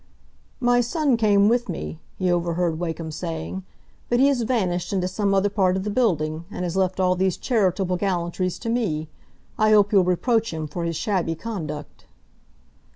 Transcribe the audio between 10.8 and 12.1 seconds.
his shabby conduct."